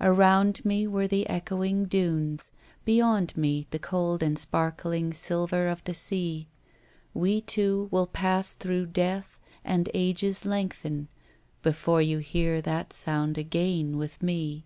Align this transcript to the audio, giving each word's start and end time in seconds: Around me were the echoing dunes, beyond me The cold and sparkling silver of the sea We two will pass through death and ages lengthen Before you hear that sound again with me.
Around 0.00 0.64
me 0.64 0.86
were 0.86 1.06
the 1.06 1.28
echoing 1.28 1.84
dunes, 1.84 2.50
beyond 2.86 3.36
me 3.36 3.66
The 3.68 3.78
cold 3.78 4.22
and 4.22 4.38
sparkling 4.38 5.12
silver 5.12 5.68
of 5.68 5.84
the 5.84 5.92
sea 5.92 6.48
We 7.12 7.42
two 7.42 7.88
will 7.90 8.06
pass 8.06 8.54
through 8.54 8.86
death 8.86 9.38
and 9.66 9.90
ages 9.92 10.46
lengthen 10.46 11.08
Before 11.60 12.00
you 12.00 12.16
hear 12.16 12.62
that 12.62 12.94
sound 12.94 13.36
again 13.36 13.98
with 13.98 14.22
me. 14.22 14.64